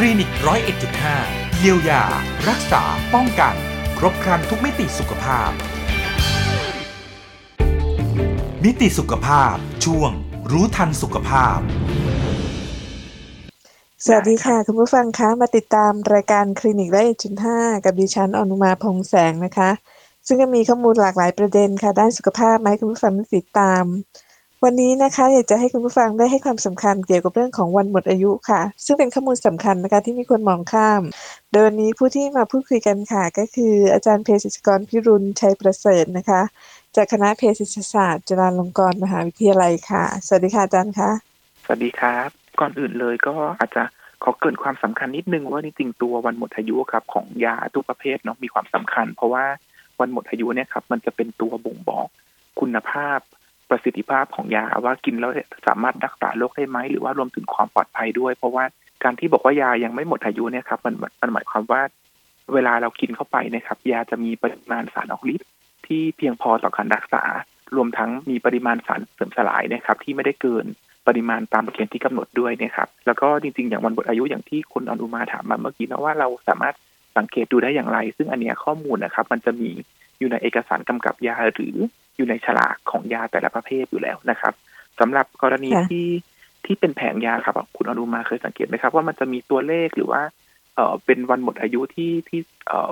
[0.00, 1.16] คลินิกร้อยเอ็ดจุดห้า
[1.56, 2.04] เยียวยา
[2.48, 2.82] รักษา
[3.14, 3.54] ป้องกัน
[3.98, 5.50] ครบครันทุกมิติสุขภาพ
[8.64, 9.54] มิติสุขภาพ
[9.84, 10.10] ช่วง
[10.50, 11.58] รู้ทันสุขภาพ
[14.04, 19.70] สวัสดีค่ะ คุณผู้ฟังคะ มาติดตามรายการคลินิกร้อยเอ็ดจุดห้ากับดิฉันอนุมาพงแสงนะคะ
[20.26, 23.84] ซึ่งก็มีข้อมูลหลากหลายประเด็นค่ะ ด้านสุขภาพมาให้คุณผู้ฟังติดตาม
[24.64, 31.02] วันนี้นะคะอยากจะให้คุณผู้ฟังได้ให้ความสำคัญเกี่ยวกับเรื่องของวันหมดอายุค่ะ ซึ่งเป็นข้อมูลสำคัญนะคะที่มีคนมองข้าม
[31.50, 36.40] โดยวันนี้ผู้ที่มาพูดคุยกันค่ะ ก็คืออาจารย์เภสัชกรพิรุณชัยประเสริฐนะคะ
[36.96, 41.10] จากคณะเภสัชศาสตร์จุฬาลงกรณ์มหาวิทยาลัยค่ะ สวัสดีค่ะอาจารย์คะ
[41.64, 42.28] สวัสดีครับ
[42.60, 43.82] ก่อนอื่นเลยก็อาจจะ
[44.22, 49.44] ขอเกินความสำคัญนิดนึงว่าจริงๆตัววันหมดอายุครับของยาทุกประเภทเนาะมีความสำคัญ เพราะว่า
[50.00, 52.08] วันหมดอายุเนี่ยครับมันจะเป็นตัวบ่งบอก
[52.60, 53.20] คุณภาพ
[53.70, 55.30] ประสิทธิภาพของยาว่ากินแล้ว
[55.66, 58.64] สามารถรักษาโรคได้ไหมหรือว่ารวมถึงความปลอดภัยด้วย เพราะว่า
[59.04, 61.80] การที่บอกว่ายายังไม่หมดอายุเนี่ยครับมันมันหมายความว่า
[62.54, 65.48] เวลาเรากินเข้าไปนะครับยาจะมีปริมาณสารออกฤทธิ์
[65.86, 67.22] ที่เพียงพอต่อการรักษา
[67.76, 70.66] รวมทั้งมีปริมาณสารเสริมสลายนะครับ ที่ไม่ได้เกิน
[71.08, 76.74] ปริมาณตามเกณฑ์ที่กำหนดด้วยนะครับแล้วก็จริงๆ อย่างวันหมดอายุอย่างที่คุณอนุมาถามมาเมื่อกี้นะว่าเราสามารถ
[77.16, 79.70] สังเกตดูได้อย่างไร ซึ่งอันเนี้ยข้อมูลนะครับ มันจะมี
[80.18, 81.76] อยู่ในเอกสารกำกับยาหรือ
[82.16, 84.54] อยู่ในฉลากของยาแต่ละประเภทอยู่แล้วนะครับ
[85.00, 86.08] สำหรับกรณีที่
[86.64, 90.22] ที่เป็นแผงยาครับคุณอนุมาเคยสังเกตไหมครับ ว่ามันจะมีตัวเลขหรือว่า
[90.74, 92.90] เออเป็นวันหมดอายุที่ที่เออ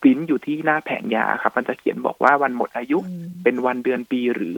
[0.00, 2.98] ปริ้นอยู่ที่หน้าแผงยาครับ มันจะเขียนบอกว่าวันหมดอายุ
[3.42, 4.54] เป็นวันเดือนปีหรือ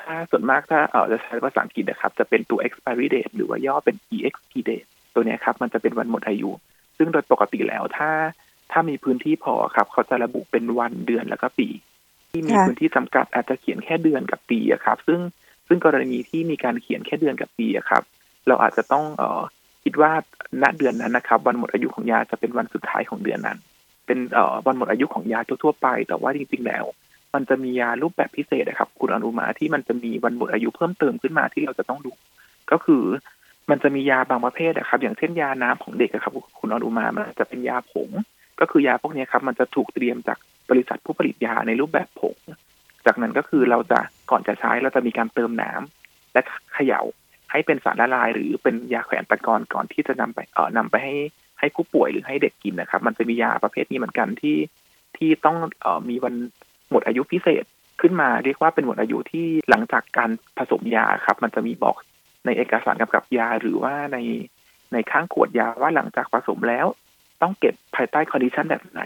[0.00, 6.50] ถ้าส่วนมากถ้าเออจะใช้ภาษาอังกฤษนะครับ จะเป็นตัว expiry date หรือว่าย่อเป็น exp date ตัวนี้ครับมันจะเป็นวันหมดอายุ
[6.96, 8.10] ซึ่งโดยปกติแล้วถ้า
[8.72, 11.68] ถ้ามีพื้นที่พอครับ เขาจะระบุเป็นวันเดือนแล้วก็ปี
[12.34, 15.20] ที่มีพื้นที่จำกัดอาจจะเขียนแค่เดือนกับปีอะครับ ซึ่ง
[15.68, 18.02] ซึ่งกรณีที่มีการเขียนแค่เดือนกับปีอะครับ
[18.48, 19.42] เราอาจจะต้องเออ
[19.84, 20.12] คิดว่า
[20.62, 23.58] ณเดือนนั้นนะครับ วันหมดอายุของยาจะเป็นวันสุดท้ายของเดือนนั้น
[24.06, 26.84] เป็นเอ่อวันหมดอายุของยาทั่วๆไป แต่ว่าจริงๆแล้ว
[27.34, 32.12] มันจะมียารูปแบบพิเศษนะครับ คุณอนุมาที่มันจะมีวันหมดอายุเพิ่มเติมขึ้นมาที่เราจะต้องดู
[32.70, 33.04] ก็คือ
[33.70, 38.10] มันจะมียาบางประเภทนะครับ อย่างเช่นยาน้ำของเด็กครับ คุณอนุมามันจะเป็นยาผง
[38.60, 40.38] ก็คือยาพวกนี้ครับ มันจะถูกเตรียมจาก
[40.70, 42.36] บริษัทผู้ผลิตยาในรูปแบบผง
[43.06, 46.40] จากนั้นก็คือเราจะก่อนจะใช้เราจะมีการเติมน้ำและ
[46.74, 47.00] เขย่า
[47.50, 51.14] ให้เป็นสารละลาย หรือเป็นยาแขวนตะกอนก่อนที่จะนำไปเอ่อนำไปให้
[51.58, 54.56] ให้ผู้ป่วยหรือให้เด็กกินนะครับ มันจะมียาประเภทนี้เหมือนกันที่
[55.16, 56.34] ที่ต้องเอ่อมีวัน
[56.90, 57.64] หมดอายุพิเศษ
[58.00, 61.96] ขึ้นมาเรียกว่าเป็นหมดอายุที่หลังจากการผสมยาครับ มันจะมีบอก
[62.44, 64.18] ในเอกสารกำกับยาหรือว่าใน
[64.92, 66.86] ในข้างขวดยาว่าหลังจากผสมแล้ว
[67.42, 69.02] ต้องเก็บภายใต้ condition แบบไหน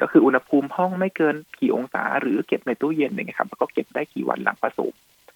[0.00, 4.94] ก็คืออุณหภูมิห้องไม่เกินกี่องศา หรือเก็บในตู้เย็นอย่างเงี้ยครับแล้วก็เก็บได้กี่วันหลังผสม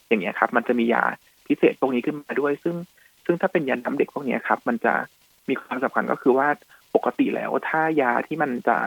[0.09, 1.05] อย่างเงี้ยครับ มันจะมียา
[1.47, 2.77] พิเศษพวกนี้ขึ้นมาด้วย ซึ่ง
[3.25, 4.95] ซึ่งถ้าเป็นยาน้ำเด็กพวกนี้ครับ มันจะ
[5.49, 6.49] มีความสำคัญก็คือว่า
[6.95, 8.79] ปกติแล้วถ้ายาที่มันจะ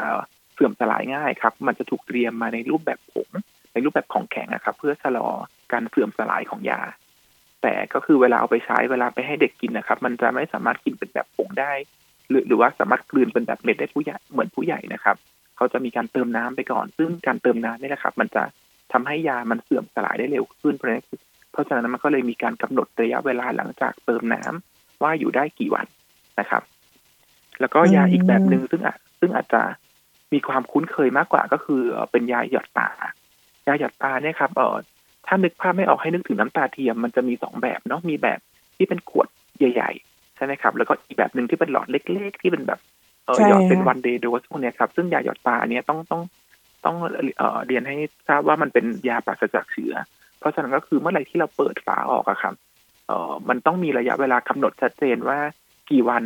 [0.54, 3.30] เสื่อมสลายง่ายครับ มันจะถูกเตรียมมาในรูปแบบผง
[3.74, 5.28] ในรูปแบบของแข็งนะครับ เพื่อชะลอ
[5.72, 6.82] การเสื่อมสลายของยา
[7.62, 11.72] แต่ก็คือเวลาเอาไปใช้เวลาไปให้เด็กกินนะครับ มันจะไม่สามารถกินเป็นแบบผงได้
[12.30, 15.16] หรือหรือว่าสามารถกลืนเป็นแบบเม็ดได้ผู้ใหญ่เหมือนผู้ใหญ่นะครับ
[15.56, 18.44] เขาจะมีการเติมน้ำไปก่อน ซึ่งการเติมน้ำนี่แหละครับ มันจะ
[18.92, 21.04] ทำให้ยามันเสื่อมสลายได้เร็วขึ้นเพราะฉะนั้น
[21.52, 25.86] เพราะฉะนั้นมันก็เลยมีการกำหนดระยะเวลาหลังจากเติมน้ำว่าอยู่ได้กี่วัน
[26.40, 26.64] นะครับ
[27.60, 29.62] แล้วก็ยาอีกแบบหนึ่งซึ่งอาซึ่งอาจจะ
[30.34, 32.90] มีความคุ้นเคยมากกว่าก็คือเป็นยาหยอดตา
[33.68, 34.76] ยาหยอดตาเนี่ยครับเออ
[35.28, 38.40] ถ้านึกภาพไม่ออกให้นึกถึงน้ำตาเทียมมันจะมีสองแบบเนาะมีแบบ
[38.78, 39.28] ที่เป็นขวด
[39.58, 42.80] ใหญ่ ๆ ใช่ไหมครับ แล้วก็อีกแบบหนึ่งที่เป็นหลอดเล็ก ๆ ที่เป็นแบบ
[43.26, 46.22] เออหยอดเป็นวันเดย์โดสพวกนี้ครับ ซึ่งยาหยอดตาเนี้ยต้องต้อง
[46.86, 46.96] ต้อง
[47.38, 47.96] เอ่อเรียนให้
[48.28, 49.94] ทราบว่ามันเป็นยาปราศจากเชื้อ
[50.40, 52.54] เพราะฉะนั้นก็คือเมื่อไหร่ที่เราเปิดฝาออกอะครับ
[53.08, 55.38] เอ่อมันต้องมีระยะเวลากำหนดชัดเจนว่า
[55.92, 56.24] กี่วัน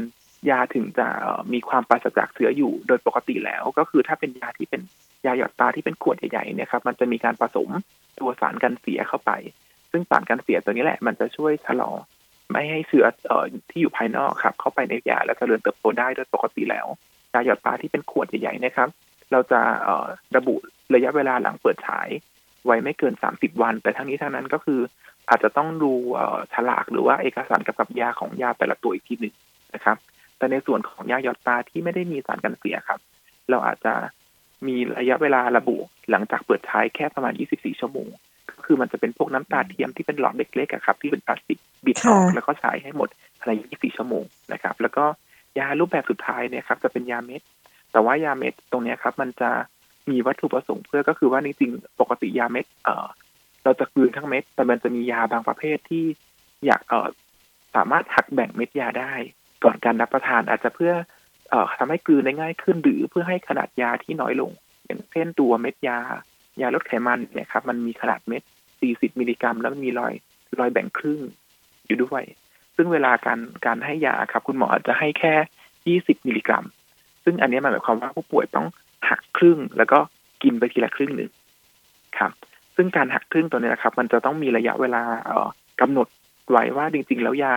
[0.49, 1.07] ยาถึงจะ
[1.53, 4.81] มีความปราศจากเชื้ออยู่โดยปกติแล้วก็คือถ้าเป็นยาที่เป็น
[5.25, 7.69] ยาหยอดตาที่เป็นขวดใหญ่ๆเนี่ยครับมันจะมีการผสม
[8.19, 9.31] ตัวสารกันเสียเข้าไป
[9.91, 11.91] ซึ่งสารกันเสียตัวนี้แหละ มันจะช่วยชะลอ
[12.51, 16.87] ไม่ให้เชื้อเอ่อที่อยู่ภายนอกครับ เข้าไปในยาและเจริญเติบโตได้โดยปกติแล้ว
[17.33, 18.89] ยาหยอดตาที่เป็นขวดใหญ่ๆนะครับ
[19.31, 20.55] เราจะเอ่อระบุ
[20.95, 22.09] ระยะเวลาหลังเปิดฉาย
[22.65, 24.79] ไว้ไม่เกินสามสิบวัน แต่ทั้งนี้ทั้งนั้นก็คือ
[25.29, 25.91] อาจจะต้องดู
[26.53, 29.35] ฉลากหรือว่าเอกสารกำกับยาของยาแต่ละตัวอีกทีหนึ่ง
[29.73, 29.97] นะครับ
[30.37, 32.99] แต่ในส่วนของยาหยอดตาที่ไม่ได้มีสารกันเสียครับ
[33.49, 33.93] เราอาจจะ
[34.67, 35.77] มีระยะเวลาระบุ
[36.11, 38.09] หลังจากเปิดใช้แค่ประมาณ 24 ชั่วโมง
[38.71, 44.23] คือมันจะเป็นพวกน้ำตาเทียมที่เป็นหลอดเล็กๆครับ ที่เป็นพลาสติกบิดออกแล้วก็ใช้ให้หมดภายใน24 ชั่วโมง
[44.53, 45.05] นะครับ แล้วก็
[45.59, 47.41] ยารูปแบบสุดท้ายเนี่ยครับจะเป็นยาเม็ด
[47.91, 49.49] แต่ว่ายาเม็ดตรงนี้ครับ มันจะ
[50.09, 53.07] มีวัตถุประสงค์เพื่อก็คือว่าจริงๆปกติยาเม็ดเอ่อ
[53.63, 56.05] เราจะกลืนทั้งเม็ด แต่มันจะมียาบางประเภทที่
[56.65, 57.07] อยากเอ่อ
[57.75, 59.13] สามารถหักแบ่งเม็ดยาได้
[59.63, 60.93] ก่อนการรับประทานอาจจะเพื่อ
[61.49, 64.51] เอ่อทำให้กลืนได้ง่ายขึ้น หรือเพื่อให้ขนาดยาที่น้อยลง
[64.85, 65.99] อย่างเช่นตัวเม็ดยา
[66.61, 68.41] ยาลดไขมันเนี่ยครับมันมีขนาดเม็ด
[68.87, 70.13] 40มิลลิกรัม แล้วมันมีรอย
[70.59, 71.19] รอยแบ่งครึ่ง
[71.85, 72.23] อยู่ด้วย
[72.75, 75.33] ซึ่งเวลาการการให้ยาครับ คุณหมออาจจะให้แค่
[76.01, 76.65] 20มิลลิกรัม
[77.23, 78.67] ซึ่งอันนี้มันหมายความว่าผู้ป่วยต้อง
[79.09, 79.99] หักครึ่งแล้วก็
[80.43, 81.31] กินไปทีละครึ่งหนึ่ง
[82.17, 82.31] ครับ
[82.75, 85.47] ซึ่งการหักครึ่งตัวนี้นะครับ มันจะต้องมีระยะเวลาเอ่อ
[85.81, 86.07] กำหนด
[86.49, 87.53] ไว้ว่าจริง ๆ แล้วยา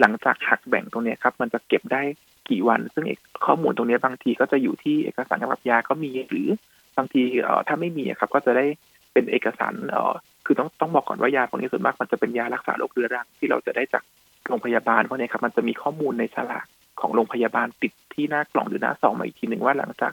[0.00, 2.02] หลังจากหักแบ่งตรงนี้ครับ มันจะเก็บได้
[2.50, 3.04] กี่วัน ซึ่ง
[3.46, 6.48] ข้อมูลตรงนี้บางทีก็จะอยู่ที่เอกสารกำกับยาก็มีหรือ
[6.96, 8.66] บางทีเอ่อถ้าไม่มีครับ ก็จะได้
[9.12, 10.14] เป็นเอกสารเอ่อ
[10.46, 14.02] คือต้องต้องบอกก่อนว่ายาพวกนี้ส่วนมากมันจะเป็นยารักษาโรคเรื้อรังที่เราจะได้จาก
[14.48, 16.66] โรงพยาบาลพวกนี้ครับมันจะมีข้อมูลในฉลาก
[17.00, 20.12] ของโรงพยาบาลติดที่หน้ากล่องหรือหน้าซองมาอีกทีหนึ่งว่าหลังจาก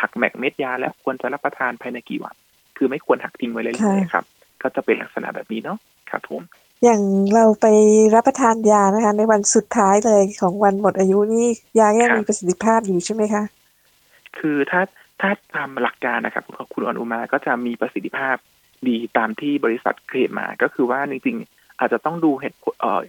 [0.00, 2.34] หักแมกเม็ดยาแล้วควรจะรับประทานภายในกี่วัน
[2.76, 4.24] คือไม่ควรหักทิ้งไว้เลยๆครับ
[4.62, 5.78] ก็จะเป็นลักษณะแบบนี้เนาะ
[6.10, 6.42] ครับผม
[6.84, 7.02] อย่าง
[7.34, 7.66] เราไป
[8.14, 11.46] รับประทานยานะคะ ในวันสุดท้ายเลยของวันหมดอายุนี่
[11.78, 13.42] ยายังมีประสิทธิภาพอยู่ใช่ไหมคะ
[14.38, 14.82] คือถ้า
[15.20, 18.36] ถ้าตามหลักการนะครับคุณอนุมาก็จะมีประสิทธิภาพ
[18.88, 23.00] ดีตามที่บริษัทเคลมมา ก็คือว่าจริงๆ อาจจะต้องดูเหตุเอ่อ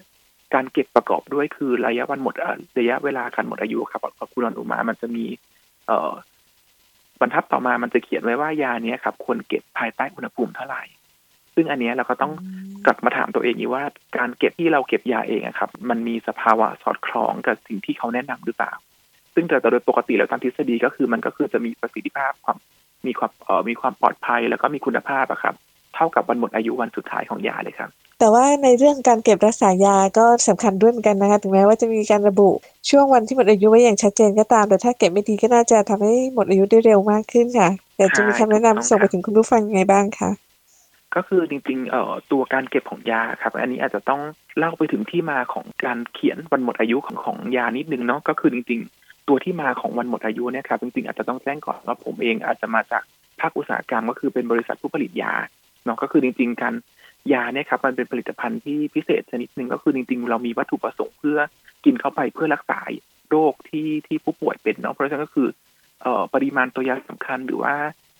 [0.54, 2.36] การเก็บประกอบด้วยคือระยะวันหมด
[2.80, 4.01] ระยะเวลาการหมดอายุครับ
[4.33, 5.25] คุณอนุมา มันจะมี
[5.88, 6.12] เอ่อ
[7.19, 10.83] บรรทัดต่อมามันจะเขียนไว้ว่ายาเนี้ยครับควรเก็บภายใต้อุณหภูมิเท่าไหร่
[11.56, 12.33] ซึ่งอันนี้เราก็ต้อง
[12.86, 13.83] กลับมาถามตัวเองอยู่ว่า
[14.18, 18.74] การเก็บที่เราเก็บยาเองครับ มันมีสภาวะสอดคล้องกับสิ่งที่เขาแนะนำหรือเปล่า
[19.33, 22.57] ซึ่งแต่โดยปกติแล้วตามทฤษฎีก็คือมันก็คือจะมีประสิทธิภาพความ
[23.07, 25.56] มีความเอ่อมีความปลอดภัยแล้วก็มีคุณภาพอะครับ
[25.96, 32.50] เท่ากับวันหมดอายุวันสุดท้ายของยาเลยครับ แต่ว่าในเรื่องการเก็บรักษายาก็สำคัญด้วยเหมือนกันนะคะถึงแม้ว่าจะมีการระบุ
[32.90, 40.30] ช่วงวันที่หมดอายุไว้อย่างชัดเจนก็ตาม แต่ถ้าเก็บไม่ดีก็น่าจะทำให้หมดอายุได้เร็วมากขึ้นค่ะอยากจะมีคำแนะนำส่งไปถึงคุณผู้ฟังยังไงบ้างคะ
[41.16, 44.22] ก็คือจริงๆเอ่อตัวการเก็บของยาครับ อันนี้อาจจะต้อง
[44.57, 48.99] เล่าไปถึงที่มาของการเขียนวันหมดอายุของของยานิดนึงเนาะก็คือจริงๆ
[49.30, 53.04] ตัวที่มาของวันหมดอายุเนี่ยครับจริงๆอาจจะต้องแจ้งก่อนว่าผมเองอาจจะมาจาก
[53.40, 55.34] ภาคอุตสาหกรรมก็คือเป็นบริษัทผู้ผลิตยา
[55.86, 56.74] เนาะก็คือจริง ๆ การ
[57.34, 61.40] ยาเนี่ยครับมันเป็นผลิตภัณฑ์ที่พิเศษชนิดหนึ่งก็คือจริง ๆ เรามีวัตถุประสงค์เพื่อ
[61.86, 62.80] กินเข้าไปเพื่อรักษา
[63.30, 65.48] โรคที่ที่ผู้ป่วยเป็นเนาะเพราะฉะนั้นก็คือ
[66.02, 67.74] เอ่อปริมาณตัวยาสำคัญหรือว่า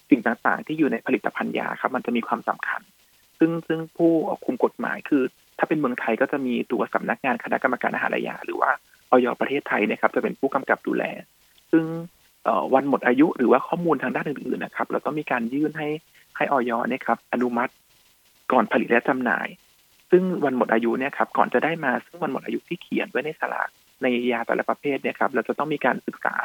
[0.10, 2.82] สิ่งต่างๆ ที่อยู่ในผลิตภัณฑ์ยาครับ มันจะมีความสำคัญ
[3.40, 4.12] ซึ่งซึ่งผู้
[4.46, 5.24] คุมกฎหมายคือ
[5.58, 8.72] ถ้าเป็นเมืองไทยก็จะมีตัวสำนักงานคณะกรรมการอาหารและยา หรือว่า
[9.12, 11.04] ออยประเทศไทยนะครับจะเป็นผู้กำกับดูแล
[11.72, 11.86] ซึ่ง
[12.74, 15.88] วันหมดอายุหรือว่าข้อมูลทางด้านอื่นๆนะครับ เราต้องมีการยื่นให้
[16.36, 17.72] ให้ออยนะครับ อนุมัติ
[18.52, 19.48] ก่อนผลิตและจำหน่าย
[20.12, 23.70] ซึ่งวันหมดอายุเนี่ยครับก่อนจะได้มาซึ่งวันหมดอายุที่เขียนไว้ในสลาก
[24.02, 26.36] ในยาแต่ละประเภทเนี่ยครับเราจะต้องมีการศึกษา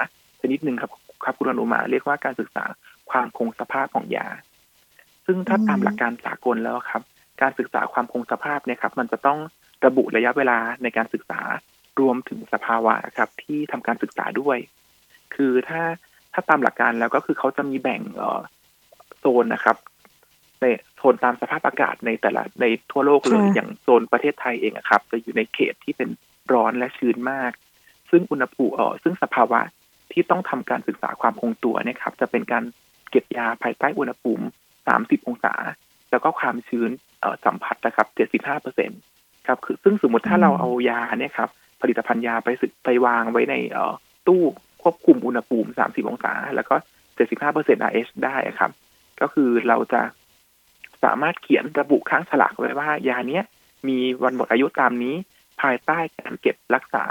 [0.40, 0.90] ชนิดหนึ่งครับ
[1.24, 2.64] ครับคุณอนุมาเรียกว่าการศึกษา
[3.10, 4.26] ความคงสภาพของยา
[5.26, 7.02] ซึ่งถ้าตามหลักการสากลแล้วครับ
[7.42, 9.38] การศึกษาความคงสภาพเนี่ยครับ มันจะต้อง
[9.86, 11.40] ระบุระยะเวลาในการศึกษา
[12.00, 14.58] รวมถึงสภาวะครับ ที่ทำการศึกษาด้วย
[15.34, 15.82] คือถ้า
[16.32, 18.40] ถ้าตามหลักการแล้วก็คือเขาจะมีแบ่งเอ่อ
[19.18, 19.76] โซนนะครับ
[20.60, 20.64] ใน
[20.96, 26.08] โซนตามสภาพอากาศในแต่ละในทั่วโลกเลยอย่างโซนประเทศไทยเองครับ จะอยู่ในเขตที่เป็น
[26.52, 27.52] ร้อนและชื้นมาก
[28.10, 29.60] ซึ่งอุณหภูมิเอ่อซึ่งสภาวะ
[30.12, 32.64] ที่ต้องทำการศึกษาความคงตัวเนี่ยครับ จะเป็นการ
[33.10, 34.44] เก็บยาภายใต้อุณหภูมิ
[34.86, 35.54] 30 องศา
[36.10, 36.90] แล้วก็ความชื้น
[37.44, 38.06] สัมผัสนะครับ
[38.42, 38.90] 75เปอร์เซ็น
[39.46, 41.50] ครับ คือซึ่งสมมติถ้าเราเอายาเนี่ยครับ
[41.80, 43.54] ผลิตภัณฑ์ยาไปสึกไปวางไว้ใน
[44.26, 44.42] ตู้
[44.82, 46.74] ควบคุมอุณหภูมิ 30 องศา แล้วก็
[47.14, 48.70] 75เปอร์เซ็นต์ RH ได้ครับ
[49.20, 50.02] ก็คือเราจะ
[51.04, 53.44] สามารถเขียนระบุข้างฉลากไว้ว่า ยาเนี้ย
[53.88, 55.14] มีวันหมดอายุตามนี้
[55.62, 57.04] ภายใต้การเก็บรักษา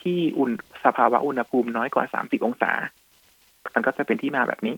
[0.00, 0.50] ที่อุณ
[0.84, 2.72] สภาวะอุณหภูมิน้อยกว่า 30 องศา
[3.74, 4.76] มันก็จะเป็นที่มาแบบนี้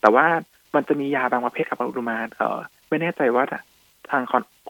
[0.00, 0.26] แต่ว่า
[0.74, 3.44] มันจะมียาบางประเภทครับอนุมาเออไม่แน่ใจว่า
[4.10, 4.22] ทาง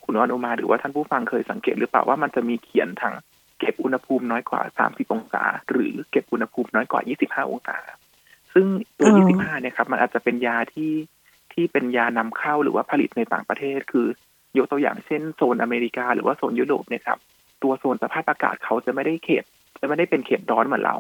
[0.05, 3.15] คุณอนุมาหรือว่าท่านผู้ฟังเคยสังเกตหรือเปล่าว่ามันจะมีเขียนทาง
[3.59, 7.77] เก็บอุณหภูมิน้อยกว่า 30 องศา หรือเก็บอุณหภูมิน้อยกว่า 25 องศา
[8.53, 8.67] ซึ่ง
[8.99, 10.93] ตัว 25 เนี่ยครับมันอาจจะเป็นยาที่
[11.53, 14.07] ที่เป็นยานำเข้าหรือว่าผลิตในต่างประเทศ คือ
[14.59, 17.19] ยกตัวอย่างเช่นโซนอเมริกา หรือว่าโซนยุโรปเนี่ยครับ
[17.63, 19.45] ตัวโซนสภาพอากาศเขาจะไม่ได้เขต
[19.81, 20.97] จะไม่ได้เป็นเขตร้อนเหมือนเรา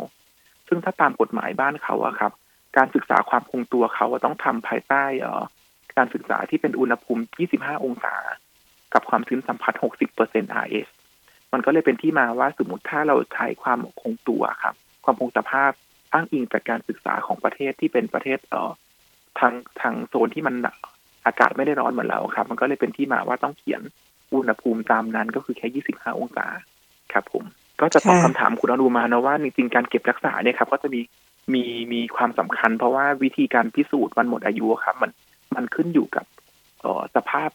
[0.68, 2.32] ซึ่งถ้าตามกฎหมายบ้านเขาอะครับ
[2.76, 5.42] การศึกษาความคงตัวเขาต้องทำภายใต้เอ่อ
[5.96, 7.22] การศึกษาที่เป็นอุณหภูมิ
[7.54, 8.14] 25 องศา
[8.94, 9.74] กับความชื้นสัมผัส
[10.14, 10.90] 60% RH
[11.52, 14.74] มันก็เลยเป็นที่มาว่าสมมติถ้าเราใช้ความคงตัวครับ
[15.04, 15.72] ความคงสภาพ
[16.12, 18.70] อ้างอิงจากการศึกษาของประเทศที่เป็นประเทศเอ่อ
[19.38, 20.54] ทางทางโซนที่มัน
[21.26, 23.82] อากาศไม่ได้ร้อนเหมือนเราครับ มันก็เลยเป็นที่มาว่าต้องเขียน
[24.34, 26.46] อุณหภูมิตามนั้นก็คือแค่ 25 องศา
[27.12, 27.44] ครับผม
[27.80, 31.00] ก็จะตอบคำถามคุณอนุมานะว่าจริงๆการเก็บรักษาเนี่ยครับก็จะมี
[31.54, 35.10] มีมีความสำคัญ เพราะว่าวิธีการพิสูจน์วันหมดอายุครับ มัน
[35.54, 36.24] มันขึ้นอยู่กับ
[36.80, 37.50] เออสภาพ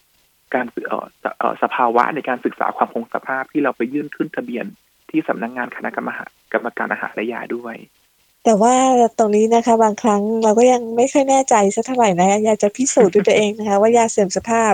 [0.54, 1.06] การเออ
[1.40, 4.66] เออสภาวะในการศึกษาความคงสภาพที่เราไปยื่นขึ้นทะเบียน
[5.10, 6.10] ที่สำนักงงานคณะกรรม
[6.54, 7.76] กรรมการอาหารและยาด้วย
[8.46, 8.76] แต่ว่า
[9.18, 14.74] ตรงนี้นะคะบางครั้งเราก็ยังไม่ค่อยแน่ใจสักเท่าไหร่นะคะอยากจะพิสูจน์ด้วยตัวเองนะคะว่ายาเสื่อมสภาพ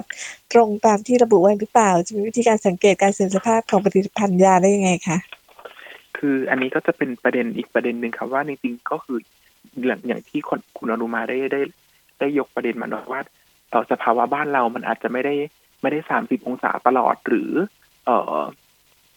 [0.53, 5.17] ตรงตามที่ระบุไว้หรือเปล่า จะมีวิธีการสังเกตการเสื่อมสภาพของผลิตภัณฑ์ยาได้ยังไงคะ
[6.17, 9.17] คืออันนี้ก็จะเป็นประเด็นอีกประเด็นหนึ่งครับว่าจริงๆก็คือ
[9.85, 11.61] อย่างอย่างที่คนคุณอนุมาได้ได้
[12.19, 13.21] ได้ยกประเด็นมาเนาะว่า
[13.69, 15.33] เอ่อสภาวะบ้านเรามันอาจจะไม่ได้
[15.81, 17.51] ไม่ได้สามสิบองศาตลอดหรือ
[18.05, 18.43] เอ่อ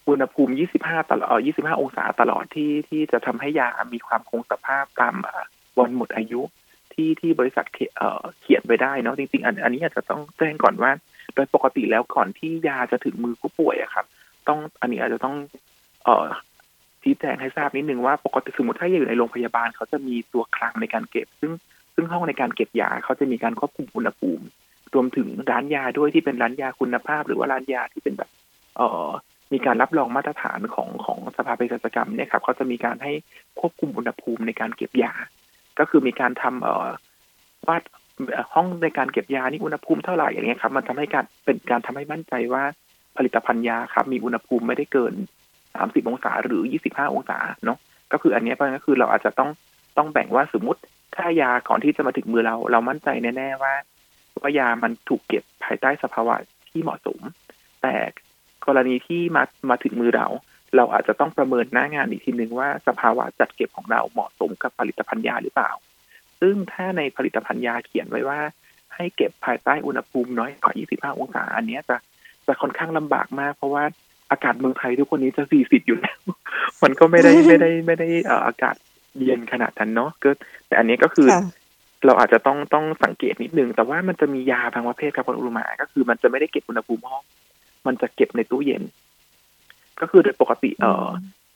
[0.09, 5.15] อุณหภูมิยี่สิบห้าตลอดยี่สิบห้าองศาตลอดที่ที่จะทำให้ยามีความคงสภาพตาม
[5.79, 6.41] วันหมดอายุ
[6.93, 10.91] ที่ที่บริษัทเขียเอ่อเขียนไว้ได้เนาะจริงๆ อันอันนี้อาจจะต้องแจ้งก่อนว่า
[11.35, 14.07] โดยปกติแล้วก่อนที่ยาจะถึงมือผู้ป่วยอะครับ
[14.49, 15.37] ต้องอันนี้อาจจะต้อง
[16.05, 16.27] เอ่อ
[17.03, 21.53] ชี้แจงให้ทราบนิดนึงว่าปกติสมมติถ้าอยู่ในโรงพยาบาลเขาจะมีตัวคลังในการเก็บ ซึ่ง
[21.95, 24.45] ซึ่งห้องในการเก็บยาเขาจะมีการควบคุมอุณหภูมิ
[24.95, 28.31] รวมถึงร้านยาด้วยที่เป็นร้านยาคุณภาพ หรือว่าร้านยาที่เป็นแบบ
[28.77, 29.09] เออ
[29.53, 33.13] มีการรับรองมาตรฐานของของสภาเภสัชกรรมเนี่ยครับเขาจะมีการให้
[33.61, 35.13] ควบคุมอุณหภูมิในการเก็บยา
[35.79, 36.89] ก็คือมีการทำเอ่อ
[37.67, 37.83] วาด
[38.55, 42.63] ห้องในการเก็บยานี่อุณหภูมิเท่าไหร่อย่างเงี้ยครับมันทำให้การเป็นการทำให้มั่นใจว่า
[43.17, 45.15] ผลิตภัณฑ์ยาครับ มีอุณหภูมิไม่ได้เกิน
[45.63, 47.79] 30องศาหรือ25องศาเนาะ
[48.13, 49.51] ก็คืออันเนี้ยเพราะฉะนั้นก็คือเราอาจจะต้อง
[49.97, 50.81] ต้องแบ่งว่าสมมติ
[51.17, 53.75] ถ้ายาก่อนที่จะมาถึงมือเรา เรามั่นใจแน่ๆว่า
[54.43, 56.35] ว่ายามันถูกเก็บภายใต้สภาวะ
[56.69, 57.19] ที่เหมาะสม
[57.83, 57.95] แต่
[58.67, 60.27] กรณีที่มามาถึงมือเรา
[60.77, 65.71] เราอาจจะต้องประเมินหน้างานอีกทีหนึ่งว่าสภาวะจัดเก็บของเราเหมาะสมกับผลิตภัณฑ์ยาหรือเปล่า
[66.41, 68.39] ซึ่งถ้าในผลิตภัณฑ์ยาเขียนไว้ว่า
[68.95, 70.75] ให้เก็บภายใต้อุณหภูมิน้อยกว่า
[71.13, 71.97] 25 องศา อันนี้จะ
[72.47, 73.85] จะค่อนข้างลำบากมาก เพราะว่า
[74.31, 76.19] อากาศเมืองไทยทุกคนนี้จะ 40 อยู่แล้ว
[76.83, 78.75] มันก็ไม่ได้ไม่ได้ไม่ได้เอ่อากาศ
[79.25, 80.31] เย็นขนาดนั้นเนาะก็
[80.67, 81.29] แต่อันนี้ก็คือ
[82.07, 87.23] เราอาจจะต้องต้องสังเกตนิดนึง แต่ว่ามันจะมียาบางประเภทครับคุณอุรุมาก็คือมันจะไม่ได้เก็บอุณหภูมิห้อง
[87.87, 88.83] มันจะเก็บในตู้เย็น
[90.01, 91.09] ก็คือโดยปกติเอ่อ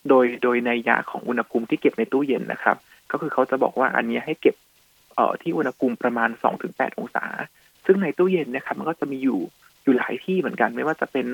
[0.09, 2.77] โดยโดยในยาของอุณหภูมิที่เก็บในตู้เย็นนะครับ
[3.11, 4.57] ก็คือเขาจะบอกว่าอันนี้ให้เก็บ
[5.15, 7.25] เอ่อที่อุณหภูมิประมาณสองถึงแปดองศา
[7.87, 9.41] ซึ่งในตู้เย็นนะครับ มันก็จะมีอยู่
[9.83, 11.27] อยู่หลายที่เหมือนกัน ไม่ว่าจะเป็น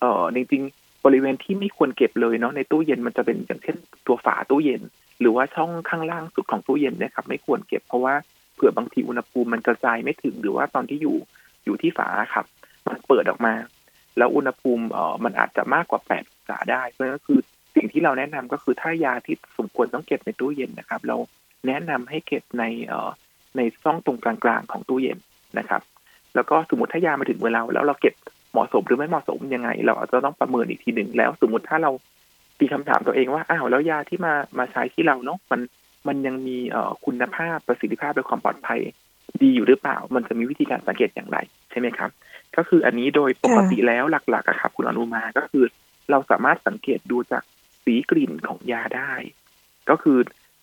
[0.00, 3.76] เอ่อจริงๆบริเวณที่ไม่ควรเก็บเลยเนาะในตู้เย็นมันจะเป็นอย่างเช่น
[4.06, 4.82] ตัวฝาตู้เย็น
[5.20, 8.14] หรือว่าช่องข้างล่างสุดของตู้เย็นนะครับ ไม่ควรเก็บเพราะว่า
[8.60, 11.16] ผื่อบางทีอุณหภูมิมันกระจายไม่ถึงหรือว่าตอนที่อยู่
[11.64, 12.46] อยู่ที่ฝาครับ
[12.86, 13.54] มันเปิดออกมา
[14.18, 17.40] แล้วอุณหภูมิเอ่อมันอาจจะมากกว่า8องศาได้เพราะนั้นก็คือ
[17.76, 21.16] สิ่งที่เราแนะนำก็คือถ้ายาที่สมควรต้องเก็บในตู้เย็นนะครับ เรา
[21.66, 23.10] แนะนำให้เก็บในเอ่อ
[23.56, 25.18] ในช่องตรงกลางๆของตู้เย็น
[25.58, 25.82] นะครับ
[26.34, 28.14] แล้วก็สมมติถ้ายามาถึงเวลาแล้วเราเก็บ
[28.52, 31.90] เหมาะสมหรือไม่เหมาะสมยังไง เราอาจจะต้องประเมินอีกทีหนึ่งแล้ว สมมติถ้าเรา
[32.58, 35.60] ตีคำถามตัวเองว่าอ้าวแล้วยาที่มามาใช้ที่เราเนาะมัน
[36.08, 38.80] มันยังมีเอ่อคุณภาพประสิทธิภาพและความปลอดภัย
[39.42, 41.38] ดีอยู่หรือเปล่า มันจะมีวิธีการสังเกตอย่างไร
[41.70, 42.10] ใช่ไหมครับ
[42.56, 45.64] ก็คืออันนี้โดยปกติแล้วหลักๆอะครับคุณอนุมาก็คือ
[46.10, 47.42] เราสามารถสังเกตดูจาก
[47.84, 49.12] สีกลิ่นของยาได้
[49.90, 50.18] ก็คือ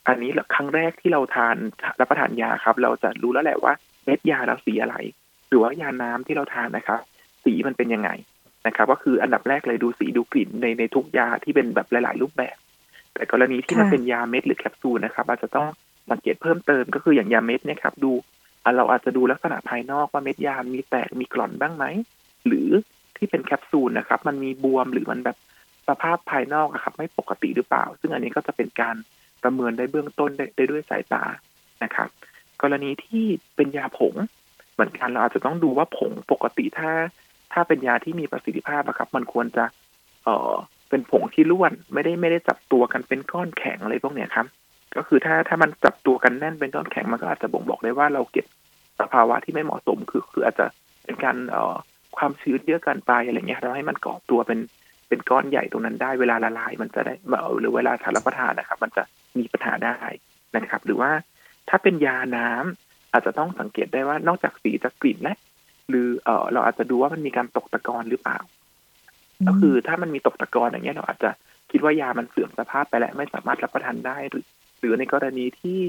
[0.07, 1.55] อันนี้แหละครั้งแรกที่เราทาน
[1.99, 3.73] รับประทานยาครับ เราจะรู้แล้วแหละว่า
[4.05, 4.95] เม็ดยาเราสีอะไร
[5.47, 6.99] หรือว่ายาน้ำที่เราทานนะครับ
[7.43, 8.09] สีมันเป็นยังไง
[8.67, 12.57] นะครับ ก็คืออันดับแรกเลยดูสีดูกลิ่นในในทุกยาที่เป็นแบบหลาย ๆ รูปแบบ
[13.17, 15.67] แต่กรณีที่มันค่ะเป็นยาเม็ดหรือแคปซูลนะครับ อาจจะต้อง
[16.11, 18.11] สังเกตเพิ่มเติมก็คืออย่างยาเม็ดเนี่ยครับดู
[18.63, 21.85] อะเราอาจจะดูลักษณะภายนอกว่าเม็ดยา มีแตกมีกร่อนบ้างไหม
[22.47, 22.69] หรือ
[23.17, 25.37] ที่เป็นแคปซูลนะครับ มันมีบวมหรือมันแบบ
[25.87, 28.95] สภาพภายนอกอะครับ ไม่ปกติหรือเปล่า ซึ่งอันนี้ก็จะเป็นการ
[29.43, 31.23] ประเมินได้เบื้องต้นได้ได้ด้วยสายตา
[31.83, 32.09] นะครับ
[32.61, 34.15] กรณีที่เป็นยาผง
[34.73, 36.91] เหมือนกันเราอาจจะต้องดูว่าผงปกติถ้า
[37.53, 39.65] ถ้าเป็นยาที่มีประสิทธิภาพอะครับ มันควรจะ
[40.25, 40.53] เอ่อ
[40.89, 44.47] เป็นผงที่ล้วน ไม่ได้ไม่ได้จับตัวกันเป็นก้อนแข็งอะไรพวกเนี้ยครับ
[44.95, 48.45] ก็คือถ้าถ้ามันจับตัวกันแน่นเป็นก้อนแข็งมันก็อาจจะบ่งบอกได้ว่าเราเก็บ
[48.99, 50.65] สภาวะที่ไม่เหมาะสมคือ คืออาจจะ
[51.05, 51.75] เป็นการเอ่อ
[52.17, 54.59] ความชื้นเยอะเกินไปอะไรเงี้ยเราให้มันเกาะตัวเป็น
[55.07, 57.13] เป็นก้อนใหญ่ตรงนั้นได้เวลาละลาย มันจะได้
[57.59, 59.03] หรือเวลาทานรับประทานนะครับ มันจะ
[59.37, 59.97] มีปัญหาได้
[60.55, 61.11] นะครับ หรือว่า
[61.69, 65.35] ถ้าเป็นยาน้ำอาจจะต้องสังเกตได้ว่านอกจากสีจากกลิ่นและ
[65.89, 68.39] หรือเออเราอาจจะดูว่ามันมีการตกตะกอนหรือเปล่า
[69.47, 71.29] ก็คือถ้ามันมีตกตะกอนอย่างเงี้ยเราอาจจะ
[71.71, 74.45] คิดว่ายามันเสื่อมสภาพไปแล้วไม่สามารถรับประทานได้หรือ
[74.79, 75.79] หรือในกรณีที่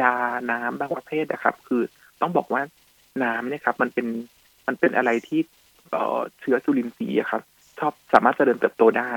[0.00, 0.14] ยา
[0.50, 1.82] น้ำบางประเภทนะครับ คือ
[2.20, 2.62] ต้องบอกว่า
[3.22, 4.06] น้ำเนี่ยครับ มันเป็น
[4.66, 5.40] มันเป็นอะไรที่
[5.90, 7.42] เอ่อเชื้อจุลินทรีย์อะครับ
[7.78, 9.12] ชอบสามารถเจริญเติบโตได้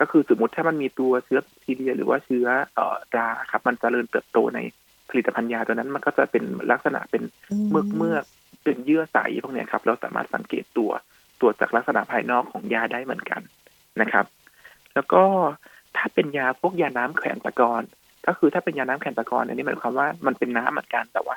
[0.00, 4.58] ก็คือสมมติถ้ามันมีตัวเชื้อแบคทีเรียหรือว่าเชื้อเอ่อราครับ มันจเจริญเติบโตใน
[5.10, 7.22] ผลิตภัณฑ์ยาตัวนั้น มันก็จะเป็นลักษณะเป็น
[7.70, 8.24] เมือกเมือก
[8.64, 10.90] เป็นเยื่อใสพวกนี้ครับ เราสามารถสังเกตตัว
[11.42, 13.40] ตัวจากลักษณะภายนอกของยาได้เหมือนกัน
[14.00, 14.26] นะครับ
[14.94, 15.22] แล้วก็
[15.96, 17.82] ถ้าเป็นยาพวกยาน้ำแขวนตะกอน
[18.26, 21.36] ก็คือถ้าเป็นยาน้ำแขวนตะกอนอันนี้หมายความว่ามันเป็นน้ำเหมือนกันแต่ว่า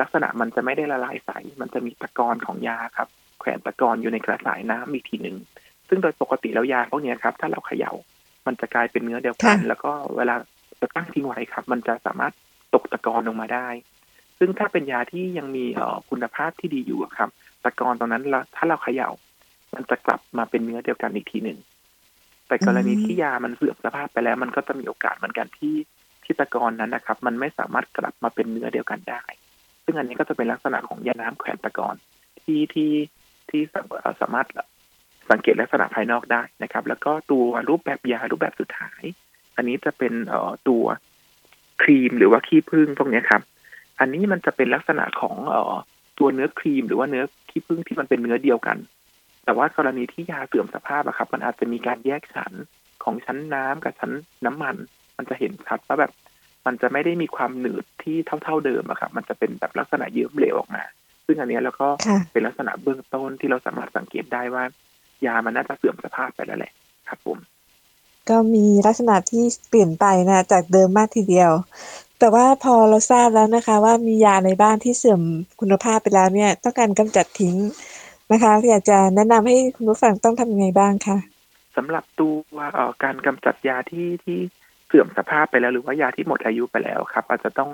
[0.00, 1.30] ลักษณะมันจะไม่ได้ละลายใส
[1.60, 3.08] มันจะมีตะกอนของยาครับ
[3.40, 5.36] แขวนตะกอนอยู่ในกระสายน้ำอีกทีหนึ่ง
[5.88, 7.92] ซึ่งโดยปกติแล้วยาพวกเนี้ยครับ ถ้าเราเขย่า
[8.46, 10.34] มันจะกลายเป็นเนื้อเดียวกันค่ะแล้วก็เวลา
[10.80, 12.32] จะตั้งทิ้งไว้ครับ มันจะสามารถ
[12.74, 13.68] ตกตะกอนลงมาได้
[14.38, 17.30] ซึ่งถ้าเป็นยาที่ยังมีเอ่อคุณภาพที่ดีอยู่อะครับ
[17.64, 19.10] ตะกอนตรงนั้นเราถ้าเราเขย่า
[19.74, 21.58] มันจะกลับมาเป็นเนื้อเดียวกันอีกทีหนึ่ง
[22.46, 25.74] แต่กรณีที่ยามันเสื่อมสภาพไปแล้ว มันก็จะมีโอกาสเหมือนกันที่
[26.24, 29.22] ที่ตะกอนนั้นนะครับ มันไม่สามารถกลับมาเป็นเนื้อเดียวกันได้
[29.84, 31.94] ซึ่งอันนี้ก็จะเป็นลักษณะของยาน้ำแขวนตะกอน
[32.42, 32.92] ที่ที่
[33.50, 33.82] ที่สา
[34.20, 34.46] สามารถ
[35.30, 39.02] สังเกตลักษณะภายนอกได้นะครับ แล้วก็ตัวรูปแบบยารูปแบบสุดท้าย
[39.56, 40.84] อันนี้จะเป็นเอ่อตัว
[41.82, 43.42] ครีมหรือว่าขี้ผึ้งพวกนี้ครับ
[44.00, 45.74] อันนี้มันจะเป็นลักษณะของเอ่อ
[46.18, 48.76] ตัวเนื้อครีมหรือว่าเนื้อขี้ผึ้งที่มันเป็นเนื้อเดียวกัน
[49.44, 52.52] แต่ว่ากรณีที่ยาเสื่อมสภาพอะครับ มันอาจจะมีการแยกชั้น
[53.04, 54.12] ของชั้นน้ำกับชั้น
[54.46, 54.76] น้ำมัน
[55.16, 56.12] มันจะเห็นชัดว่าแบบ
[56.66, 60.82] มันจะไม่ได้มีความหนืดที่เท่า ๆเดิมอะครับมันจะเป็นแบบลักษณะเยิ้มเหลวออกมา
[61.26, 64.64] ซึ่งอันเนี้ยแล้วก็ค่ะเป็นลักษณะเบื้องต้นที่เราสามารถสังเกตได้ว่า
[65.26, 66.72] ยามันน่าจะเสื่อมสภาพไปแล้วแหละ
[67.08, 67.38] ครับผม
[68.28, 71.52] ก็มีลักษณะที่เปลี่ยนไปนะจากเดิมมากทีเดียว
[72.18, 75.20] แต่ว่าพอเราทราบแล้วนะคะ ว่ามียาในบ้านที่เสื่อม
[75.60, 77.56] คุณภาพไปแล้วเนี่ย ต้องการกำจัดทิ้ง
[78.32, 81.16] นะคะอยากจะแนะนำให้คุณผู้ฟังต้องทำยังไงบ้างคะ
[81.76, 82.58] สำหรับตัว
[83.02, 84.38] การกำจัดยาที่ที่
[84.86, 87.70] เสื่อมสภาพไปแล้วหรือว่ายาที่หมดอายุไปแล้วครับ อาจจะต้อง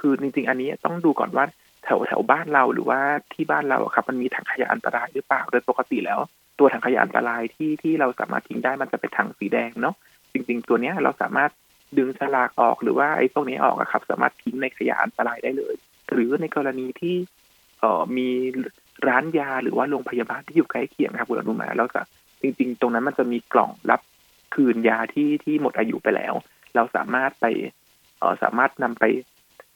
[0.00, 1.44] คือจริง ๆ อันนี้ต้องดูก่อนว่า
[1.84, 3.00] แถวแถวบ้านเราหรือว่า
[3.32, 6.18] ที่บ้านเราครับ มันมีถังขยะอันตรายหรือเปล่าโดยปกติแล้ว
[6.58, 9.94] ตัวถังขยะอันตรายที่ที่เราสามารถทิ้งได้มันจะเป็นถังสีแดงเนาะ
[10.32, 11.50] จริง ๆ ตัวเนี้ยเราสามารถ
[11.98, 15.74] ดึงฉลากออกหรือว่าไอ้พวกนี้ออกอะครับ สามารถทิ้งในขยะอันตรายได้เลย
[16.10, 17.16] หรือในกรณีที่
[17.80, 18.28] เอ่อมี
[19.08, 22.02] ร้านยาหรือว่าโรงพยาบาลที่อยู่ใกล้เคียงครับคุณอนุมาเราจะ
[22.42, 24.00] จริง ๆ ตรงนั้นมันจะมีกล่องรับ
[24.54, 26.34] คืนยาที่ที่หมดอายุไปแล้ว
[26.74, 27.46] เราสามารถไป
[28.18, 29.04] เออสามารถนำไป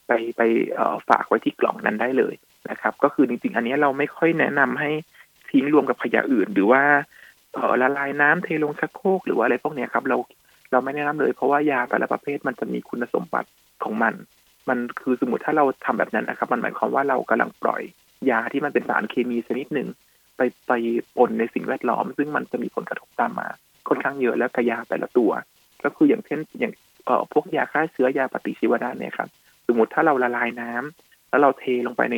[0.07, 0.41] ไปไป
[0.73, 2.33] เออฝากไว้ที่กล่องนั้นได้เลย
[2.69, 4.91] นะครับ ก็คือจริง ๆ อันนี้เราไม่ค่อยแนะนำให้
[5.51, 6.83] ทิ้งรวมกับขยะอื่น หรือว่า
[7.53, 10.17] เออละลายน้ำเทลงชักโครกหรือว่าอะไรพวกนี้ครับ เรา
[10.71, 13.49] เราไม่แนะนำเลย เพราะว่ายาแต่ละประเภทมันจะมีคุณสมบัติ
[13.83, 14.13] ของมัน
[14.69, 17.81] มันคือสมมติถ้าเราทำแบบนั้นนะครับ มันหมายความว่าเรากำลังปล่อย
[18.29, 19.87] ยาที่มันเป็นสารเคมีชนิดหนึ่ง
[20.37, 20.71] ไปไป
[21.17, 23.47] ปนในสิ่งแวดล้อม ซึ่งมันจะมีผลกระทบตามมา
[23.87, 25.31] ค่อนข้างเยอะแล้วกับยาแต่ละตัว
[25.83, 26.73] ก็คืออย่างเช่นอย่าง
[27.05, 29.29] เอ่อพวกยาฆ่าเชื้อยาปฏิชีวนะเนี่ยครับ
[29.67, 32.17] สมมติถ้าเราละลายน้ำแล้วเราเทลงไปใน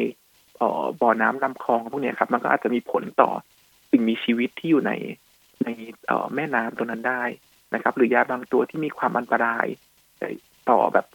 [0.58, 3.30] เอ่อบ่อน้ำลำคลองพวกเนี้ยครับ มันก็อาจจะมีผลต่อ
[3.92, 4.94] สิ่งมีชีวิตที่อยู่ใน
[5.64, 5.68] ใน
[6.08, 7.24] เอ่อแม่น้ำตรงนั้นได้
[7.74, 9.66] นะครับ หรือยาบางตัวที่มีความอันตราย
[10.70, 11.06] ต่อแบบ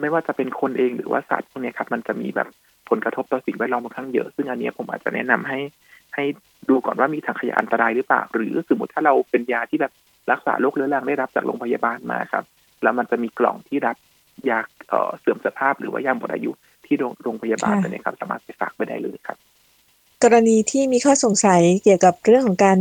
[0.00, 2.48] ไม่ว่าจะเป็นคนเองหรือว่าสัตว์พวกเนี้ยครับ มันจะมีแบบ
[2.92, 5.58] ผลกระทบต่อสิ่งแวดล้อมค่อนข้างเยอะ ซึ่งอันเนี้ยผมอาจจะแนะนำให้
[6.14, 6.24] ให้
[6.68, 9.92] ดูก่อนว่ามีถังขยะอันตรายหรือเปล่า หรือสมมติถ้าเราเป็นยาที่แบบ
[10.30, 12.44] รักษาโรคเรื้อรังได้รับจากโรงพยาบาลมาครับ
[12.82, 13.96] แล้วมันจะมีกล่องที่รับ
[14.48, 16.50] ยาเอ่อเสื่อมสภาพหรือว่ายาหมดอายุ
[16.86, 19.38] ที่โรงโรงพยาบาลค่ะตัวเนี้ครับ สามารถไปฝากไปได้เลยครับ
[20.22, 22.78] กรณีที่มีข้อสงสัยเกี่ยวกับเรื่องของการ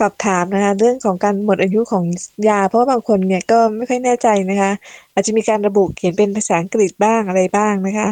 [0.00, 2.04] สอบถามนะคะ เรื่องของการหมดอายุของ
[2.48, 4.70] ยา เพราะว่าบางคนเนี่ยก็ไม่ค่อยแน่ใจนะคะ
[5.12, 8.08] อาจจะมีการระบุเขียนเป็นภาษาอังกฤษบ้างอะไรบ้างนะคะ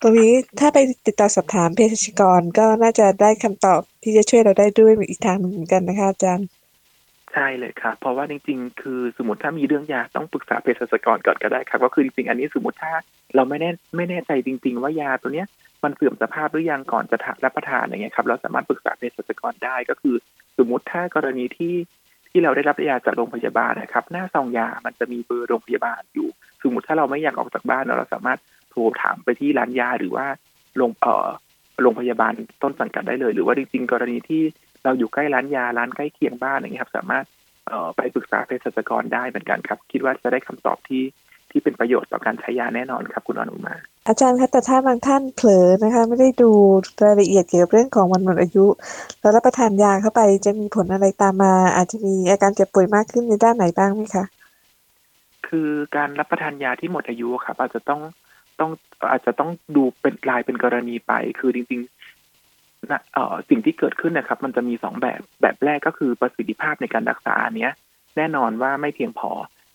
[0.00, 6.48] ตรงนี้ถ้าไปติดต่อสอบถามเภสัชกรก็น่าจะได้คำตอบที่จะช่วยเราได้ด้วยอีกทางหนึ่งเหมือนกันนะคะอาจารย์
[7.32, 12.92] ใช่เลยครับ เพราะว่าจริง ๆ คือสมมติถ้ามีเรื่องยาต้องปรึกษาเภสัชกรก่อนก็ได้ครับ ก็คือจริงๆ อันนี้สมมติถ้า
[13.34, 15.46] เราไม่แน่ไม่แน่ใจจริง ๆ ว่ายาตัวเนี้ย
[15.84, 20.16] มันเสื่อมสภาพหรือยังก่อนจะรับประทานอย่างเงี้ยครับ เราสามารถปรึกษาเภสัชกรได้ก็คือ
[20.58, 21.74] สมมติถ้ากรณีที่
[22.30, 26.28] ที่เราได้รับยาจากโรงพยาบาลนะครับ หน้าซองยามันจะมีเบอร์โรงพยาบาลอยู่
[26.62, 28.38] สมมติถ้าเราไม่อยากออกจากบ้านเราสามารถ
[28.74, 30.26] โทรถามไปที่ร้านยาหรือว่า
[30.76, 31.28] โรงเอ่อ
[31.82, 32.32] โรงพยาบาล
[32.62, 34.42] ต้นสังกัดได้เลย หรือว่าจริงๆ กรณีที่
[34.84, 37.24] เราอยู่ใกล้ร้านยาร้านใกล้เคียงบ้านอย่างเงี้ยครับ สามารถ
[37.68, 41.02] เอ่อไปปรึกษาเภสัชกรได้เหมือนกันครับ คิดว่าจะได้คำตอบที่
[41.50, 43.74] ที่เป็นประโยชน์ต่อการใช้ยาแน่นอนครับ คุณอนุมา
[44.08, 46.50] อาจารย์คะแต่ถ้าบางท่านเผลอนะคะ ไม่ได้ดู
[47.04, 48.66] รายละเอียดเกี่ยวกับเรื่องของวันหมดอายุ
[49.20, 54.24] แล้วรับประทานยาเข้าไปจะมีผลอะไรตามมา อาจจะมีอาการเจ็บป่วยมากขึ้นในด้านไหนบ้างไหมคะ
[55.48, 58.00] คือการรับประทานยาที่หมดอายุครับอาจจะต้อง
[58.60, 58.70] ต้อง
[59.10, 67.72] อาจจะต้องดูเป็นรายเป็นกรณีไป คือจริงๆนะเอ่อสิ่งที่เกิดขึ้นนะครับ มันจะมีสองแบบแบบแรกก็คือประสิทธิภาพในการรักษาอันเนี้ย
[68.16, 69.30] แน่นอนว่าไม่เพียงพอ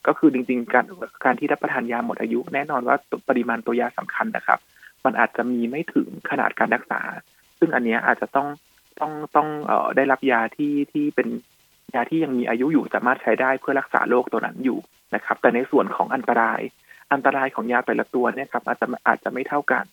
[0.07, 0.85] ก็คือจริง ๆ การ
[1.23, 2.95] การที่รับประทานยาหมดอายุ แน่นอนว่า
[3.29, 4.59] ปริมาณตัวยาสำคัญนะครับ
[5.05, 7.01] มันอาจจะมีไม่ถึงขนาดการรักษา
[7.59, 8.47] ซึ่งอันเนี้ยอาจจะต้อง
[8.99, 11.27] ต้องต้องเอ่อได้รับยาที่ที่เป็น
[11.95, 14.79] ยาที่ยังมีอายุอยู่สามารถใช้ได้เพื่อรักษาโรคตัวนั้นอยู่
[15.15, 16.61] นะครับ แต่ในส่วนของอันตราย
[17.13, 19.83] อันตรายของยาแต่ละตัวเนี่ยครับอาจจะอาจจะไม่เท่ากัน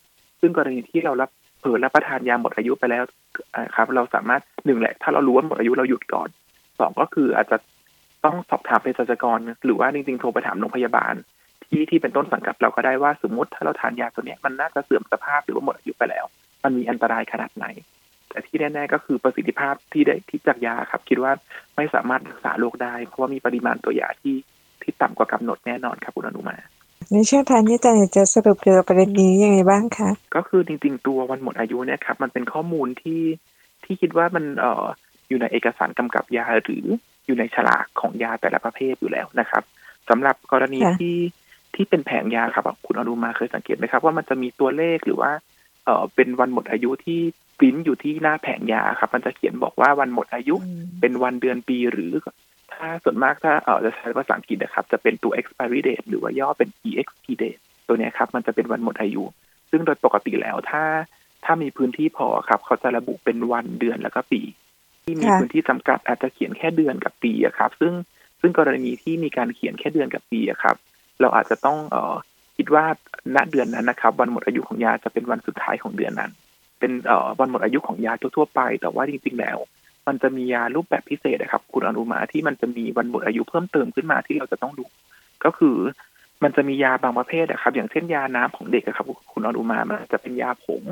[0.40, 3.02] ซึ่งกรณีที่เรารับเผลอรับประทานยาหมดอายุไปแล้ว
[3.76, 6.28] ครับ เราสามารถหนึ่งแหละ ถ้าเรารู้ว่าหมดอายุเราหยุดก่อน
[6.78, 7.56] สองก็คืออาจจะ
[8.24, 11.14] ต้องสอบถามเภสัชกร หรือว่าจริงๆโทรไปถามโรงพยาบาล
[11.64, 16.24] ที่ที่เป็นต้นสังกัดเราก็ได้ว่าสมมติถ้าเราทานยาตัวเนี้ยมันน่าจะเสื่อมสภาพหรือว่าหมดอายุไปแล้ว
[16.64, 17.66] มันมีอันตรายขนาดไหน
[18.30, 21.32] แต่ที่แน่ๆก็คือประสิทธิภาพที่ได้ที่จากยาครับ คิดว่า
[21.76, 24.36] ไม่สามารถรักษาโรคได้ เพราะว่ามีปริมาณตัวยาที่
[24.82, 26.56] ที่ต่ำกว่ากำหนดแน่นอนครับคุณอนุมา
[27.12, 33.22] ในช่วงท้ายนี้อาจารย์อยากจะสรุปเกี่ยวกับประเด็นนี้ยังไงบ้างคะก็คือจริงๆตัววันหมดอายุเนี่ยครับมันเป็นข้อมูลที่
[33.84, 34.84] ที่คิดว่ามันเอ่อ
[35.28, 36.84] อยู่ในเอกสารกำกับยาหรือ
[37.26, 39.62] อยู่ในฉลากของยาแต่ละประเภทอยู่แล้วนะครับ
[40.08, 41.18] สำหรับกรณีค่ะที่
[41.74, 45.30] ที่เป็นแผงยาครับคุณอนุมาเคยสังเกตไหมครับ ว่ามันจะมีตัวเลขหรือว่า
[45.84, 47.20] เอ่อเป็นวันหมดอายุที่
[47.58, 50.56] ปริ้นอยู่ที่หน้าแผงยาครับ มันจะเขียนบอกว่าวันหมดอายุ
[51.00, 52.12] เป็นวันเดือนปีหรือ
[52.74, 56.68] ถ้าส่วนมากถ้าเออจะใช้ภาษาอังกฤษนะครับ จะเป็นตัว expiry date หรือว่าย่อเป็น
[57.00, 59.22] exp date ตัวเนี้ยครับ มันจะเป็นวันหมดอายุ
[59.70, 60.82] ซึ่งโดยปกติแล้วถ้า
[61.44, 64.42] ถ้ามีพื้นที่พอครับ เขาจะระบุเป็นวันเดือนแล้วก็ปี
[65.04, 67.92] ที่มีค่ะพื้นที่จำกัดอาจจะเขียนแค่เดือนกับปีอะครับ ซึ่ง
[68.40, 70.76] ซึ่งกรณีที่มีการเขียนแค่เดือนกับปีอะครับ
[71.20, 72.14] เราอาจจะต้องเออ
[72.56, 72.84] คิดว่า
[73.36, 76.32] ณเดือนนั้นนะครับ วันหมดอายุของยาจะเป็นวันสุดท้ายของเดือนนั้น
[76.78, 79.58] เป็นเอ่อวันหมดอายุของยาทั่วๆไป แต่ว่าจริงๆแล้ว
[80.06, 84.84] มันจะมียารูปแบบพิเศษนะครับ คุณอนุมาที่มันจะมีวันหมดอายุเพิ่มเติมขึ้นมาที่เราจะต้องดู
[85.44, 85.76] ก็คือ
[86.42, 90.82] มันจะมียาบางประเภทนะครับ อย่างเช่นยาน้ำของเด็กอะครับ คุณอนุมามันจะเป็นยาผง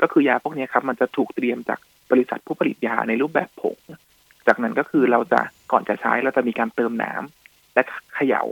[0.00, 1.78] ก็คือยาพวกนี้ครับ มันจะถูกเตรียมจาก
[2.10, 3.78] บริษัทผู้ผลิตยาในรูปแบบผง
[4.46, 5.40] จากนั้นก็คือเราจะ
[5.72, 7.82] ก่อนจะใช้เราจะมีการเติมน้ำและ
[8.14, 8.42] เขย่า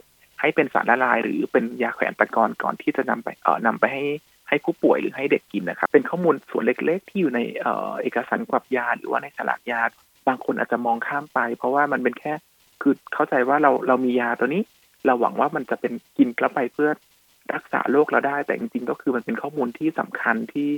[0.41, 4.05] ให้เป็นสารละลาย หรือเป็นยาแขวนตะกอนก่อนที่จะนำไปเอ่อนำไปให้
[4.49, 9.83] ให้ผู้ป่วยหรือให้เด็กกินนะครับ เป็นข้อมูลส่วนเล็กๆ ที่อยู่ในเอ่อเอกสารกวับยา หรือว่าในฉลากยา
[10.29, 12.33] บางคนอาจจะมองข้ามไป เพราะว่ามันเป็นแค่
[12.83, 14.63] คือเข้าใจว่าเราเรามียาตัวนี้
[15.07, 16.91] เราหวังว่ามันจะเป็นกินเข้าไปเพื่อ
[17.55, 20.71] รักษาโรคเราได้ แต่จริงๆก็คือมันเป็นข้อมูลที่สำคัญที่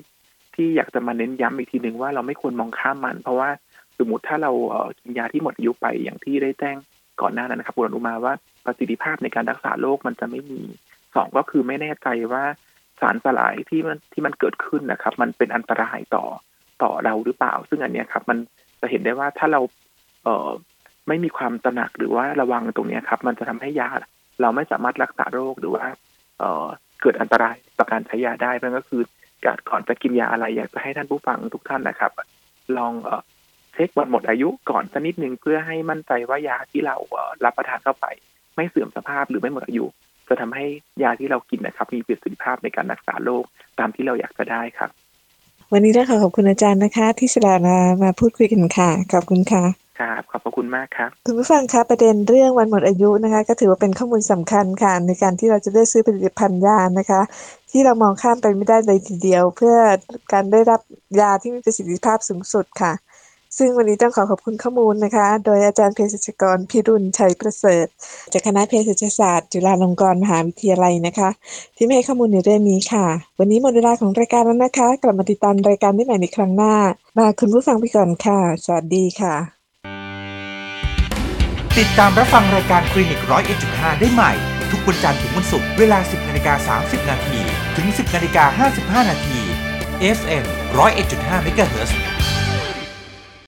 [0.54, 3.50] ที่อยากจะมาเน้นย้ำอีกทีหนึ่งว่าเราไม่ควรมองข้ามมัน เพราะว่า
[3.98, 6.76] สมมติถ้าเราเอ่อกินยาที่หมดอายุไปอย่างที่ได้แจ้ง
[7.20, 8.32] ก่อนหน้านั้นนะครับคุณอนุมาว่า
[8.64, 10.60] ประสิทธิภาพในการรักษาโรคมันจะไม่มี
[11.14, 12.44] สองก็คือไม่แน่ใจว่า
[13.00, 16.24] สารสลายที่มันที่มันเกิดขึ้นนะครับ มันเป็นอันตรายต่อ
[16.82, 18.38] ต่อเราหรือเปล่า ซึ่งอันนี้ครับ มัน
[18.84, 19.60] จะเห็นได้ว่าถ้าเรา
[20.24, 20.50] เอ่อ
[21.08, 23.88] ไม่มีความตระหนักหรือว่าระวังตรงนี้ครับ มันจะทำให้ยา
[24.40, 25.84] เราไม่สามารถรักษาโรคหรือว่า
[26.38, 26.66] เอ่อ
[27.00, 29.02] เกิดอันตรายต่อการใช้ยาได้นั่นก็คือ
[29.44, 32.12] การก่อนจะกินยาอะไรอยากจะให้ท่านผู้ฟังทุกท่านนะครับ
[32.76, 33.10] ลองเอ
[33.74, 36.96] เช็ควันหมดอายุก่อนสักนิดหนึ่งเพื่อให้มั่นใจว่ายาที่เรา
[37.44, 38.06] รับประทานเข้าไป
[38.56, 39.84] ไม่เสื่อมสภาพหรือไม่หมดอายุ
[40.28, 40.64] จะทำให้
[41.02, 43.44] ยาที่เรากินนะครับ มีประสิทธิภาพในการรักษาโรค
[43.78, 44.90] ตามที่เราอยากจะได้ครับ
[45.72, 49.64] วันนี้ต้องขอขอบคุณอาจารย์นะคะ ที่สละมามาพูดคุยกันค่ะ ขอบคุณค่ะ
[50.00, 57.20] ครับขอบพระคุณมากครับคุณผู้ฟังคะประเด็นเรื่องวันหมดอายุนะคะ ก็ถือว่าเป็นข้อมูลสำคัญค่ะในการที่เราจะได้ซื้อผลิตภัณฑ์ยานะคะ
[57.70, 59.76] ที่เรามองข้ามไปไม่ได้เลยทีเดียว เพื่อ
[60.32, 60.80] การได้รับ
[61.20, 62.92] ยาที่มีประสิทธิภาพสูงสุดค่ะ
[63.58, 67.86] ซึ่งวันนี้ต้องขอขอบคุณข้อมูลนะคะ โดยอาจารย์เภสัชกรพิรุณชัยประเสริฐ
[68.32, 71.28] จากคณะเภสัชศาสตร์ จุฬาลงกรณ์มหาวิทยาลัยนะคะ
[71.76, 73.06] ที่ให้ข้อมูลในเรื่องนี้ค่ะ
[73.38, 76.74] วันนี้หมดเวลาของรายการแล้วนะคะ กลับมาติดตามรายการได้ใหม่ในครั้งหน้า
[77.18, 79.34] ลาคุณผู้ฟังไปก่อนค่ะ สวัสดีค่ะ
[81.78, 84.32] ติดตามรับฟังรายการคลินิกร้อยเอ็ดจุดห้าได้ใหม่
[84.70, 87.38] ทุกวันจันทร์ถึงวันศุกร์เวลา 10นาฬิกา30นาที
[87.76, 88.68] ถึง 10นาฬิกา
[89.02, 89.40] 55นาที
[90.16, 91.92] FM 101.5 MHz